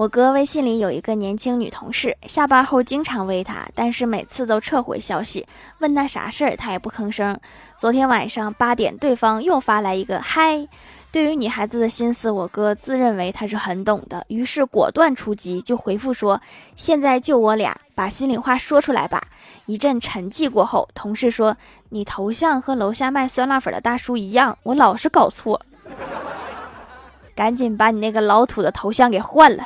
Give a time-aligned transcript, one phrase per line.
[0.00, 5.46] 我哥微信里有一个年轻女同事，下班后经常微他，但是每次都撤回消息。
[5.80, 7.38] 问他啥事儿，他也不吭声。
[7.76, 10.66] 昨天晚上八点，对方又发来一个嗨。
[11.12, 16.40] 对于女孩子的心思，我哥自认为他是很懂的，于是果断出击，就回复说
[16.76, 19.20] ：‘现在就我俩把心里话说出来吧’。
[19.66, 21.54] 一阵沉寂过后，同事说
[21.90, 25.60] ：‘你头像和楼下卖酸辣粉的大叔一样，我老是搞错，
[27.34, 29.62] 赶紧把你那个老土的头像给换了。’